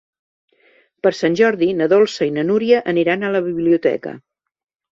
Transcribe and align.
Per 1.07 1.11
Sant 1.17 1.37
Jordi 1.41 1.67
na 1.83 1.89
Dolça 1.93 2.29
i 2.29 2.33
na 2.39 2.47
Núria 2.49 2.81
aniran 2.95 3.23
a 3.29 3.33
la 3.37 3.45
biblioteca. 3.51 4.19